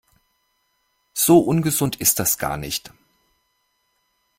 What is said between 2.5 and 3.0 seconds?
nicht.